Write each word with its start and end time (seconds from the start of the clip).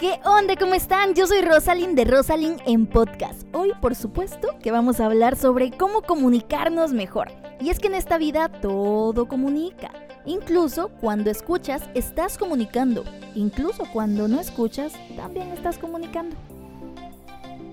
¿Qué 0.00 0.18
onda? 0.24 0.56
¿Cómo 0.56 0.72
están? 0.72 1.12
Yo 1.12 1.26
soy 1.26 1.42
Rosalind 1.42 1.94
de 1.94 2.06
Rosalind 2.06 2.62
en 2.64 2.86
podcast. 2.86 3.42
Hoy, 3.52 3.72
por 3.82 3.94
supuesto, 3.94 4.48
que 4.62 4.70
vamos 4.70 4.98
a 4.98 5.04
hablar 5.04 5.36
sobre 5.36 5.72
cómo 5.72 6.00
comunicarnos 6.00 6.94
mejor. 6.94 7.30
Y 7.60 7.68
es 7.68 7.78
que 7.80 7.88
en 7.88 7.94
esta 7.96 8.16
vida 8.16 8.48
todo 8.48 9.28
comunica. 9.28 9.90
Incluso 10.24 10.88
cuando 11.02 11.30
escuchas, 11.30 11.82
estás 11.92 12.38
comunicando. 12.38 13.04
Incluso 13.34 13.84
cuando 13.92 14.26
no 14.26 14.40
escuchas, 14.40 14.94
también 15.16 15.48
estás 15.48 15.76
comunicando. 15.76 16.34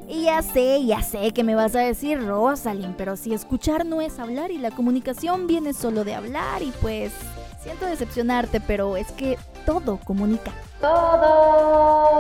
Y 0.10 0.24
ya 0.24 0.42
sé, 0.42 0.86
ya 0.86 1.04
sé 1.04 1.32
que 1.32 1.46
me 1.46 1.56
vas 1.56 1.78
a 1.78 1.80
decir, 1.80 2.20
Rosalind, 2.28 2.98
pero 2.98 3.16
si 3.16 3.34
escuchar 3.34 3.86
no 3.86 4.02
es 4.02 4.20
hablar 4.20 4.52
y 4.52 4.58
la 4.58 4.72
comunicación 4.72 5.48
viene 5.48 5.72
solo 5.72 6.04
de 6.04 6.16
hablar 6.16 6.62
y 6.62 6.74
pues 6.82 7.14
siento 7.64 7.86
decepcionarte, 7.86 8.60
pero 8.60 8.98
es 8.98 9.14
que 9.14 9.38
todo 9.66 10.00
comunica. 10.04 10.52
Todo. 10.82 12.18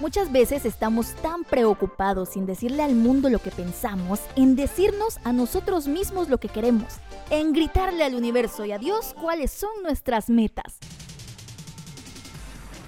Muchas 0.00 0.30
veces 0.30 0.64
estamos 0.64 1.14
tan 1.16 1.42
preocupados 1.42 2.28
sin 2.30 2.46
decirle 2.46 2.84
al 2.84 2.94
mundo 2.94 3.28
lo 3.30 3.40
que 3.40 3.50
pensamos, 3.50 4.20
en 4.36 4.54
decirnos 4.54 5.18
a 5.24 5.32
nosotros 5.32 5.88
mismos 5.88 6.28
lo 6.28 6.38
que 6.38 6.48
queremos, 6.48 6.98
en 7.30 7.52
gritarle 7.52 8.04
al 8.04 8.14
universo 8.14 8.64
y 8.64 8.70
a 8.70 8.78
Dios 8.78 9.14
cuáles 9.20 9.50
son 9.50 9.70
nuestras 9.82 10.30
metas. 10.30 10.78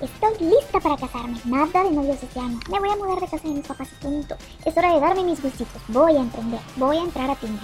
Estoy 0.01 0.48
lista 0.48 0.80
para 0.80 0.96
casarme. 0.96 1.38
Nada 1.45 1.84
de 1.84 1.90
novios 1.90 2.23
este 2.23 2.40
año. 2.40 2.59
Me 2.70 2.78
voy 2.78 2.88
a 2.88 2.96
mudar 2.96 3.20
de 3.20 3.28
casa 3.28 3.46
de 3.46 3.54
mis 3.54 3.66
papás 3.66 3.88
y 3.92 4.02
punto. 4.02 4.37
Es 4.64 4.74
hora 4.74 4.95
de 4.95 5.01
darme 5.01 5.24
mis 5.24 5.42
gustitos. 5.42 5.82
Voy 5.88 6.16
a 6.16 6.20
emprender. 6.20 6.60
Voy 6.76 6.96
a 6.96 7.02
entrar 7.02 7.30
a 7.30 7.37
Tinder. 7.37 7.60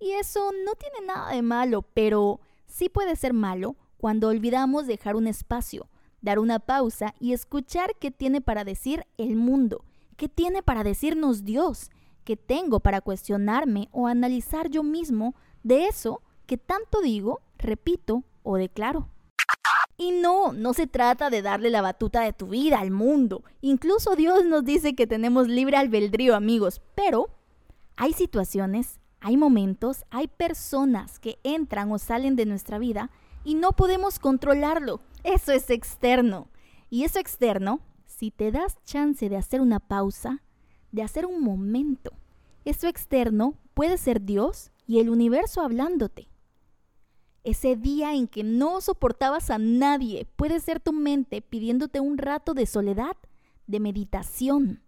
Y 0.00 0.12
eso 0.12 0.50
no 0.64 0.72
tiene 0.74 1.06
nada 1.06 1.30
de 1.30 1.42
malo, 1.42 1.82
pero 1.82 2.40
sí 2.66 2.88
puede 2.88 3.14
ser 3.14 3.32
malo 3.32 3.76
cuando 4.00 4.28
olvidamos 4.28 4.86
dejar 4.86 5.14
un 5.14 5.26
espacio, 5.26 5.86
dar 6.22 6.38
una 6.38 6.58
pausa 6.58 7.14
y 7.20 7.34
escuchar 7.34 7.94
qué 8.00 8.10
tiene 8.10 8.40
para 8.40 8.64
decir 8.64 9.06
el 9.18 9.36
mundo, 9.36 9.84
qué 10.16 10.26
tiene 10.26 10.62
para 10.62 10.84
decirnos 10.84 11.44
Dios, 11.44 11.90
qué 12.24 12.34
tengo 12.38 12.80
para 12.80 13.02
cuestionarme 13.02 13.90
o 13.92 14.06
analizar 14.06 14.70
yo 14.70 14.82
mismo 14.82 15.34
de 15.62 15.84
eso 15.84 16.22
que 16.46 16.56
tanto 16.56 17.02
digo, 17.02 17.42
repito 17.58 18.24
o 18.42 18.56
declaro. 18.56 19.06
Y 19.98 20.12
no, 20.12 20.54
no 20.54 20.72
se 20.72 20.86
trata 20.86 21.28
de 21.28 21.42
darle 21.42 21.68
la 21.68 21.82
batuta 21.82 22.22
de 22.22 22.32
tu 22.32 22.48
vida 22.48 22.80
al 22.80 22.90
mundo. 22.90 23.44
Incluso 23.60 24.16
Dios 24.16 24.46
nos 24.46 24.64
dice 24.64 24.94
que 24.94 25.06
tenemos 25.06 25.46
libre 25.46 25.76
albedrío, 25.76 26.34
amigos. 26.34 26.80
Pero 26.94 27.28
hay 27.96 28.14
situaciones, 28.14 28.98
hay 29.20 29.36
momentos, 29.36 30.06
hay 30.08 30.26
personas 30.28 31.18
que 31.18 31.38
entran 31.44 31.92
o 31.92 31.98
salen 31.98 32.34
de 32.34 32.46
nuestra 32.46 32.78
vida 32.78 33.10
y 33.44 33.54
no 33.54 33.72
podemos 33.72 34.18
controlarlo. 34.18 35.00
Eso 35.24 35.52
es 35.52 35.70
externo. 35.70 36.48
Y 36.88 37.04
eso 37.04 37.18
externo, 37.18 37.80
si 38.06 38.30
te 38.30 38.50
das 38.50 38.82
chance 38.84 39.28
de 39.28 39.36
hacer 39.36 39.60
una 39.60 39.80
pausa, 39.80 40.42
de 40.92 41.02
hacer 41.02 41.26
un 41.26 41.42
momento, 41.42 42.12
eso 42.64 42.88
externo 42.88 43.54
puede 43.74 43.96
ser 43.96 44.22
Dios 44.22 44.72
y 44.86 44.98
el 44.98 45.08
universo 45.08 45.62
hablándote. 45.62 46.28
Ese 47.42 47.76
día 47.76 48.14
en 48.14 48.28
que 48.28 48.44
no 48.44 48.80
soportabas 48.80 49.50
a 49.50 49.58
nadie 49.58 50.26
puede 50.36 50.60
ser 50.60 50.80
tu 50.80 50.92
mente 50.92 51.40
pidiéndote 51.40 52.00
un 52.00 52.18
rato 52.18 52.52
de 52.52 52.66
soledad, 52.66 53.16
de 53.66 53.80
meditación. 53.80 54.82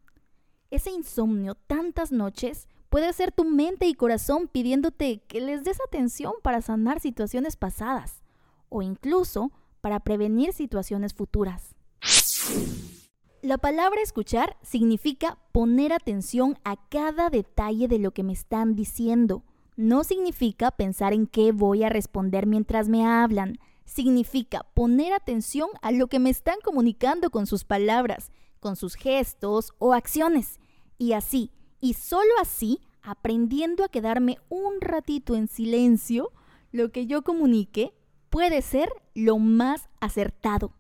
Ese 0.71 0.91
insomnio 0.91 1.55
tantas 1.55 2.13
noches 2.13 2.69
puede 2.91 3.13
ser 3.15 3.33
tu 3.33 3.45
mente 3.45 3.87
y 3.87 3.95
corazón 3.95 4.49
pidiéndote 4.49 5.23
que 5.29 5.41
les 5.41 5.65
des 5.65 5.79
atención 5.81 6.35
para 6.43 6.61
sanar 6.61 7.01
situaciones 7.01 7.57
pasadas 7.57 8.22
o 8.73 8.83
incluso 8.83 9.53
para 9.81 10.01
prevenir 10.01 10.53
situaciones 10.53 11.15
futuras. 11.15 11.75
La 13.43 13.59
palabra 13.59 14.01
escuchar 14.01 14.57
significa 14.63 15.39
poner 15.51 15.93
atención 15.93 16.59
a 16.65 16.77
cada 16.89 17.29
detalle 17.29 17.89
de 17.89 17.99
lo 17.99 18.13
que 18.13 18.23
me 18.23 18.33
están 18.33 18.75
diciendo. 18.75 19.43
No 19.77 20.05
significa 20.05 20.71
pensar 20.71 21.13
en 21.13 21.27
qué 21.27 21.53
voy 21.53 21.83
a 21.83 21.89
responder 21.89 22.47
mientras 22.47 22.89
me 22.89 23.05
hablan. 23.05 23.59
Significa 23.85 24.65
poner 24.75 25.13
atención 25.13 25.69
a 25.83 25.91
lo 25.91 26.07
que 26.07 26.21
me 26.21 26.31
están 26.31 26.57
comunicando 26.63 27.31
con 27.31 27.47
sus 27.47 27.65
palabras, 27.65 28.31
con 28.61 28.77
sus 28.77 28.95
gestos 28.95 29.73
o 29.79 29.93
acciones. 29.93 30.61
Y 30.97 31.15
así, 31.15 31.51
y 31.81 31.95
solo 31.95 32.31
así, 32.41 32.81
aprendiendo 33.03 33.83
a 33.83 33.89
quedarme 33.89 34.39
un 34.49 34.81
ratito 34.81 35.35
en 35.35 35.49
silencio, 35.49 36.31
lo 36.71 36.93
que 36.93 37.07
yo 37.07 37.23
comunique 37.23 37.93
puede 38.33 38.63
ser 38.63 38.89
lo 39.15 39.39
más 39.39 39.91
acertado. 40.01 40.73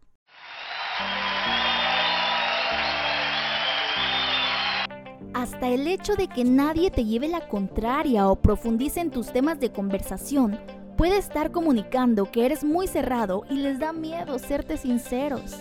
Hasta 5.34 5.68
el 5.68 5.86
hecho 5.86 6.14
de 6.16 6.28
que 6.28 6.44
nadie 6.44 6.90
te 6.90 7.04
lleve 7.04 7.28
la 7.28 7.46
contraria 7.48 8.28
o 8.28 8.36
profundice 8.36 9.00
en 9.00 9.10
tus 9.10 9.32
temas 9.32 9.60
de 9.60 9.70
conversación 9.70 10.58
puede 10.96 11.18
estar 11.18 11.50
comunicando 11.50 12.30
que 12.30 12.46
eres 12.46 12.64
muy 12.64 12.86
cerrado 12.86 13.44
y 13.50 13.56
les 13.56 13.78
da 13.78 13.92
miedo 13.92 14.38
serte 14.38 14.78
sinceros. 14.78 15.54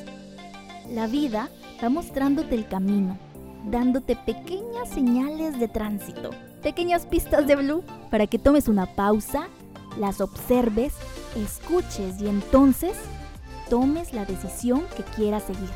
La 0.90 1.08
vida 1.08 1.50
va 1.84 1.90
mostrándote 1.90 2.56
el 2.56 2.70
camino, 2.70 3.18
dándote 3.66 4.16
pequeñas 4.16 4.88
señales 4.90 5.60
de 5.60 5.68
tránsito, 5.68 6.30
pequeñas 6.64 7.06
pistas 7.06 7.46
de 7.48 7.58
blue 7.58 7.84
para 8.10 8.28
que 8.28 8.40
tomes 8.40 8.70
una 8.70 8.86
pausa, 8.86 9.50
las 9.98 10.22
observes 10.22 10.94
escuches 11.36 12.22
y 12.22 12.28
entonces 12.28 12.94
tomes 13.70 14.14
la 14.14 14.26
decisión 14.26 14.86
que 14.96 15.04
quieras 15.04 15.44
seguir. 15.44 15.70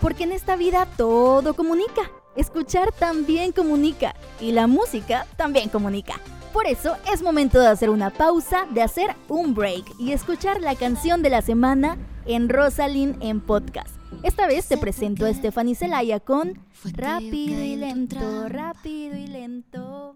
Porque 0.00 0.24
en 0.24 0.32
esta 0.32 0.56
vida 0.56 0.86
todo 0.96 1.54
comunica. 1.54 2.10
Escuchar 2.36 2.92
también 2.92 3.52
comunica 3.52 4.14
y 4.40 4.52
la 4.52 4.66
música 4.66 5.26
también 5.36 5.68
comunica. 5.68 6.20
Por 6.52 6.66
eso 6.66 6.96
es 7.12 7.22
momento 7.22 7.60
de 7.60 7.66
hacer 7.66 7.90
una 7.90 8.10
pausa, 8.10 8.66
de 8.70 8.82
hacer 8.82 9.14
un 9.28 9.54
break 9.54 9.84
y 9.98 10.12
escuchar 10.12 10.60
la 10.60 10.74
canción 10.76 11.22
de 11.22 11.30
la 11.30 11.42
semana 11.42 11.98
en 12.26 12.48
Rosalind 12.48 13.22
en 13.22 13.40
podcast. 13.40 13.90
Esta 14.22 14.46
vez 14.46 14.66
te 14.66 14.78
presento 14.78 15.26
a 15.26 15.34
Stephanie 15.34 15.74
Zelaya 15.74 16.20
con 16.20 16.58
Rápido 16.84 17.62
y 17.62 17.76
lento, 17.76 18.48
rápido 18.48 19.16
y 19.16 19.26
lento. 19.26 20.14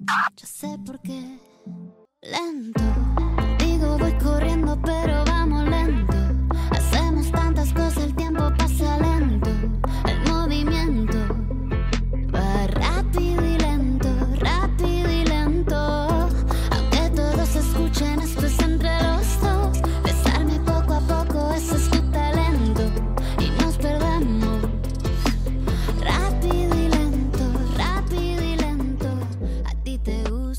Yo 0.00 0.46
sé 0.46 0.78
por 0.86 0.98
qué 1.02 1.38
lento. 2.22 2.82
Digo, 3.58 3.98
voy 3.98 4.12
corriendo, 4.14 4.80
pero 4.82 5.22
vamos 5.26 5.64
lento. 5.64 5.79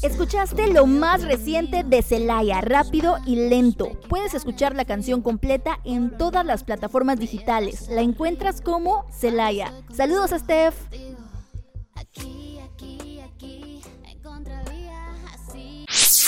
Escuchaste 0.01 0.73
lo 0.73 0.87
más 0.87 1.23
reciente 1.23 1.83
de 1.83 2.01
Celaya, 2.01 2.59
rápido 2.61 3.17
y 3.27 3.35
lento. 3.35 3.91
Puedes 4.09 4.33
escuchar 4.33 4.75
la 4.75 4.83
canción 4.83 5.21
completa 5.21 5.79
en 5.83 6.17
todas 6.17 6.43
las 6.43 6.63
plataformas 6.63 7.19
digitales. 7.19 7.87
La 7.87 8.01
encuentras 8.01 8.61
como 8.61 9.05
Celaya. 9.11 9.71
Saludos 9.93 10.31
Steph. 10.31 10.75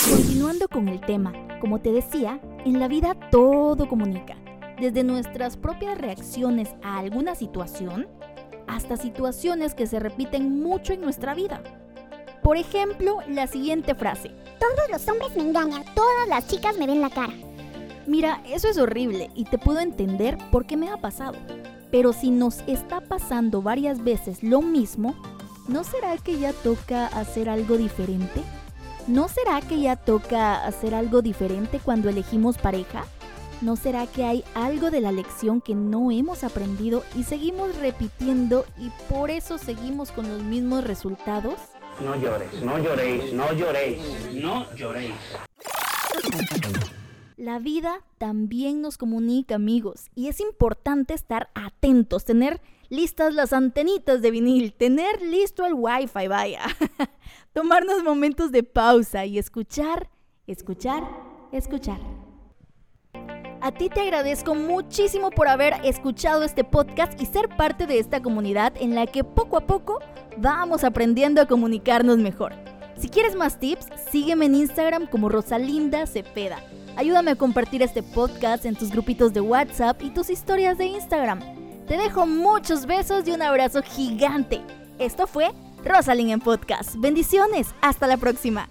Continuando 0.08 0.68
con 0.68 0.88
el 0.88 1.02
tema, 1.02 1.34
como 1.60 1.82
te 1.82 1.92
decía, 1.92 2.40
en 2.66 2.80
la 2.80 2.88
vida 2.88 3.16
todo 3.32 3.88
comunica. 3.88 4.36
Desde 4.80 5.04
nuestras 5.04 5.58
propias 5.58 5.98
reacciones 5.98 6.70
a 6.84 7.00
alguna 7.00 7.34
situación 7.34 8.08
hasta 8.68 8.98
situaciones 8.98 9.74
que 9.74 9.88
se 9.88 10.00
repiten 10.00 10.62
mucho 10.62 10.94
en 10.94 11.02
nuestra 11.02 11.34
vida. 11.34 11.83
Por 12.44 12.58
ejemplo, 12.58 13.20
la 13.30 13.48
siguiente 13.48 13.96
frase. 13.96 14.32
Todos 14.60 14.90
los 14.92 15.08
hombres 15.08 15.36
me 15.36 15.44
engañan. 15.44 15.86
Todas 15.96 16.28
las 16.28 16.46
chicas 16.48 16.78
me 16.78 16.86
ven 16.86 17.02
la 17.02 17.10
cara. 17.10 17.34
Mira, 18.06 18.42
eso 18.46 18.68
es 18.68 18.78
horrible 18.78 19.32
y 19.34 19.46
te 19.46 19.58
puedo 19.58 19.80
entender 19.80 20.38
por 20.52 20.66
qué 20.66 20.76
me 20.76 20.90
ha 20.90 20.98
pasado. 20.98 21.38
Pero 21.90 22.12
si 22.12 22.32
nos 22.32 22.60
está 22.68 23.00
pasando 23.00 23.62
varias 23.62 24.04
veces 24.04 24.44
lo 24.44 24.62
mismo, 24.62 25.16
¿no 25.70 25.86
será 25.86 26.18
que 26.18 26.38
ya 26.38 26.52
toca 26.52 27.08
hacer 27.08 27.50
algo 27.50 27.78
diferente? 27.78 28.42
¿No 29.08 29.30
será 29.30 29.62
que 29.62 29.80
ya 29.80 29.96
toca 29.96 30.66
hacer 30.66 30.96
algo 30.96 31.22
diferente 31.22 31.80
cuando 31.80 32.10
elegimos 32.10 32.58
pareja? 32.58 33.06
¿No 33.62 33.78
será 33.78 34.06
que 34.06 34.26
hay 34.26 34.44
algo 34.54 34.92
de 34.92 35.00
la 35.00 35.14
lección 35.14 35.62
que 35.62 35.76
no 35.76 36.12
hemos 36.12 36.44
aprendido 36.44 37.04
y 37.16 37.24
seguimos 37.24 37.78
repitiendo 37.78 38.66
y 38.78 38.90
por 39.10 39.30
eso 39.30 39.58
seguimos 39.58 40.12
con 40.12 40.28
los 40.28 40.44
mismos 40.44 40.84
resultados? 40.84 41.56
No 42.02 42.16
llores, 42.16 42.62
no 42.62 42.78
lloréis, 42.80 43.34
no 43.34 43.54
lloréis, 43.54 44.00
no 44.34 44.66
lloréis. 44.76 45.14
La 47.38 47.60
vida 47.60 48.02
también 48.18 48.82
nos 48.82 48.98
comunica, 48.98 49.56
amigos, 49.56 50.10
y 50.16 50.28
es 50.28 50.40
importante 50.40 51.14
estar 51.14 51.50
atentos, 51.54 52.26
tener 52.26 52.62
listas 52.90 53.34
las 53.34 53.54
antenitas 53.54 54.22
de 54.22 54.32
vinil, 54.32 54.74
tener 54.74 55.22
listo 55.22 55.66
el 55.66 55.74
wifi, 55.74 56.28
vaya. 56.28 56.62
Tomarnos 57.54 58.04
momentos 58.04 58.52
de 58.52 58.64
pausa 58.64 59.26
y 59.26 59.38
escuchar, 59.38 60.10
escuchar, 60.48 61.04
escuchar. 61.52 62.00
A 63.64 63.72
ti 63.72 63.88
te 63.88 64.02
agradezco 64.02 64.56
muchísimo 64.56 65.32
por 65.32 65.48
haber 65.48 65.76
escuchado 65.86 66.44
este 66.44 66.66
podcast 66.66 67.14
y 67.22 67.26
ser 67.26 67.48
parte 67.48 67.88
de 67.88 67.98
esta 67.98 68.22
comunidad 68.22 68.74
en 68.78 68.94
la 68.94 69.08
que 69.08 69.24
poco 69.24 69.56
a 69.56 69.62
poco 69.62 70.00
vamos 70.36 70.84
aprendiendo 70.84 71.40
a 71.40 71.46
comunicarnos 71.46 72.18
mejor. 72.18 72.52
Si 72.98 73.08
quieres 73.08 73.38
más 73.38 73.62
tips, 73.62 73.88
sígueme 74.12 74.48
en 74.48 74.56
Instagram 74.56 75.08
como 75.08 75.30
Rosalinda 75.30 76.06
Cepeda. 76.08 76.60
Ayúdame 76.98 77.32
a 77.32 77.36
compartir 77.36 77.82
este 77.82 78.04
podcast 78.04 78.66
en 78.66 78.76
tus 78.76 78.92
grupitos 78.92 79.32
de 79.32 79.40
WhatsApp 79.40 80.04
y 80.04 80.10
tus 80.10 80.30
historias 80.30 80.78
de 80.78 80.88
Instagram. 80.88 81.40
Te 81.88 81.96
dejo 81.96 82.28
muchos 82.28 82.86
besos 82.86 83.26
y 83.30 83.32
un 83.32 83.44
abrazo 83.44 83.82
gigante. 83.82 84.60
Esto 85.00 85.26
fue 85.26 85.54
Rosalind 85.86 86.32
en 86.32 86.42
Podcast. 86.42 86.98
Bendiciones. 86.98 87.74
Hasta 87.82 88.08
la 88.08 88.18
próxima. 88.18 88.68